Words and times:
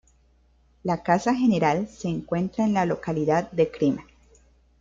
La 0.81 1.03
casa 1.03 1.35
general 1.35 1.87
se 1.87 2.07
encuentra 2.07 2.65
en 2.65 2.73
la 2.73 2.87
localidad 2.87 3.51
de 3.51 3.69
Crema. 3.69 4.07